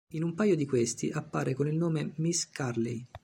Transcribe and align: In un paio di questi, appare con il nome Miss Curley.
In 0.15 0.23
un 0.23 0.33
paio 0.33 0.55
di 0.55 0.65
questi, 0.65 1.11
appare 1.11 1.53
con 1.53 1.67
il 1.67 1.75
nome 1.77 2.13
Miss 2.15 2.49
Curley. 2.49 3.05